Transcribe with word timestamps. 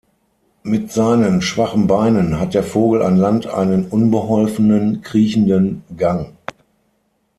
Mit 0.63 0.91
seinen 0.91 1.43
schwachen 1.43 1.85
Beinen 1.85 2.39
hat 2.39 2.55
der 2.55 2.63
Vogel 2.63 3.03
an 3.03 3.17
Land 3.17 3.45
einen 3.45 3.85
unbeholfenen, 3.85 5.03
kriechenden 5.03 5.83
Gang. 5.95 6.35